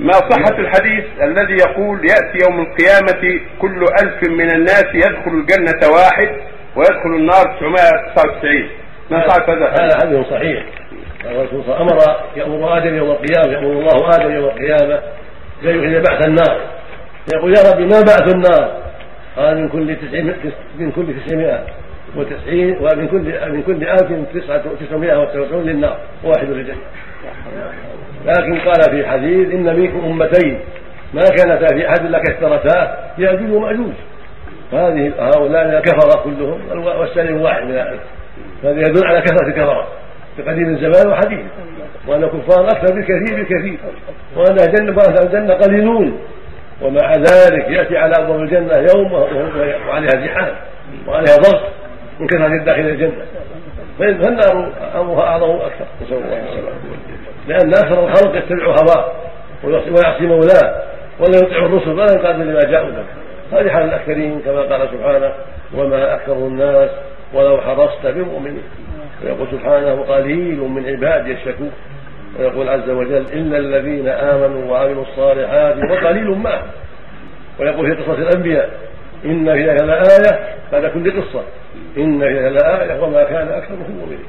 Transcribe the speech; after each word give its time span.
ما 0.00 0.12
صحة 0.12 0.58
الحديث 0.58 1.04
الذي 1.22 1.56
يقول 1.68 2.00
يأتي 2.00 2.38
يوم 2.44 2.60
القيامة 2.60 3.40
كل 3.58 3.84
ألف 4.02 4.30
من 4.30 4.50
الناس 4.54 4.84
يدخل 4.94 5.30
الجنة 5.30 5.88
واحد 5.94 6.28
ويدخل 6.76 7.10
النار 7.16 7.44
999 7.60 8.68
ما 9.10 9.28
صحة 9.28 9.52
هذا؟ 9.52 9.68
هذا 9.84 9.98
حديث 10.00 10.26
صحيح. 10.26 10.64
الرسول 11.24 11.64
صلى 11.64 11.76
الله 11.76 11.92
عليه 11.92 11.96
وسلم 11.96 12.10
أمر 12.10 12.16
يامر 12.36 12.78
آدم 12.78 12.96
يوم 12.96 13.10
القيامة 13.10 13.52
يأمر 13.52 13.72
الله 13.72 14.16
آدم 14.16 14.30
يوم 14.30 14.44
القيامة 14.44 15.00
فيخرج 15.60 16.06
بعث 16.08 16.26
النار. 16.26 16.60
يقول 17.34 17.54
يا 17.56 17.62
ربي 17.72 17.84
ما 17.84 18.00
بعث 18.00 18.34
النار؟ 18.34 18.82
قال 19.36 19.58
من 19.60 19.68
كل 19.68 19.96
من 20.78 20.92
كل 20.92 21.14
تسعمائة 21.20 21.66
وتسعين 22.16 22.76
ومن 22.76 23.08
كل 23.08 23.52
من 23.52 23.62
كل 23.62 23.88
ألف 23.88 24.12
تسعة 24.34 24.62
تسعمائة 24.80 25.18
وتسعون 25.18 25.64
للنار 25.64 25.98
واحد 26.24 26.48
للجنة. 26.50 26.76
لكن 28.26 28.58
قال 28.58 28.90
في 28.90 29.06
حديث 29.06 29.54
إن 29.54 29.76
منكم 29.80 30.04
أمتين 30.04 30.60
ما 31.14 31.24
كانتا 31.24 31.66
في 31.76 31.88
أحد 31.88 32.04
إلا 32.04 32.18
كثرتا 32.18 32.98
يأجوج 33.18 33.50
ومأجوج 33.50 33.92
هذه 34.72 35.12
هؤلاء 35.18 35.80
كفر 35.80 36.22
كلهم 36.24 36.86
والسالم 36.86 37.40
واحد 37.40 37.64
من 37.64 37.78
هذا 38.64 38.80
يدل 38.80 39.06
على 39.06 39.20
كثرة 39.20 39.48
الكفرة 39.48 39.86
في 40.36 40.42
قديم 40.42 40.68
الزمان 40.68 41.12
وحديث. 41.12 41.40
وأن 42.08 42.24
الكفار 42.24 42.64
أكثر 42.64 42.94
بكثير 42.94 43.42
بكثير 43.42 43.78
وأن 44.36 44.56
الجنة 44.60 45.22
الجنة 45.22 45.54
قليلون. 45.54 46.18
ومع 46.82 47.12
ذلك 47.12 47.70
يأتي 47.70 47.98
على 47.98 48.12
أبواب 48.18 48.40
الجنة 48.40 48.74
يوم 48.74 49.12
وعليها 49.88 50.26
زحام 50.26 50.54
وعليها 51.08 51.36
ضغط 51.36 51.62
من 52.20 52.26
كثرة 52.26 52.46
الداخل 52.46 52.80
الجنة. 52.80 53.24
فالنار 53.98 54.72
أمرها 54.94 55.22
أعظم 55.22 55.48
وأكثر. 55.48 55.84
نسأل 56.02 56.16
الله 56.16 56.55
لأن 57.48 57.68
أكثر 57.68 58.08
الخلق 58.08 58.36
يتبع 58.36 58.66
هواه 58.66 59.12
ويعصي 59.64 60.26
مولاه 60.26 60.82
ولا 61.20 61.36
يطيع 61.36 61.58
الرسل 61.58 61.90
ولا 61.90 62.12
ينقاد 62.12 62.40
لما 62.40 62.60
جاءوا 62.60 62.90
به 62.90 63.04
هذه 63.52 63.70
حال 63.70 63.84
الأكثرين 63.84 64.40
كما 64.40 64.60
قال 64.60 64.88
سبحانه 64.92 65.32
وما 65.74 66.14
أكثر 66.14 66.32
الناس 66.32 66.90
ولو 67.32 67.60
حرصت 67.60 68.06
بمؤمنين 68.06 68.62
ويقول 69.24 69.48
سبحانه 69.50 70.02
قليل 70.02 70.58
من 70.60 70.86
عبادي 70.86 71.32
الشكور 71.32 71.70
ويقول 72.38 72.68
عز 72.68 72.90
وجل 72.90 73.24
إلا 73.32 73.58
الذين 73.58 74.08
آمنوا 74.08 74.72
وعملوا 74.72 75.02
الصالحات 75.02 75.76
وقليل 75.90 76.30
ما. 76.30 76.62
ويقول 77.60 77.96
في 77.96 78.02
قصة 78.02 78.12
الأنبياء 78.12 78.70
إن 79.24 79.52
في 79.52 79.70
ذلك 79.70 79.80
لآية. 79.82 80.48
بعد 80.72 80.86
كل 80.86 81.22
قصة. 81.22 81.42
إن 81.96 82.20
في 82.20 82.38
ذلك 82.38 82.62
لآية 82.62 83.02
وما 83.02 83.24
كان 83.24 83.48
أكثرهم 83.48 83.96
مؤمنين. 84.00 84.24